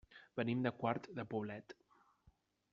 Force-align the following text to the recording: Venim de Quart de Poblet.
Venim 0.39 0.63
de 0.67 0.71
Quart 0.79 1.05
de 1.19 1.27
Poblet. 1.35 1.79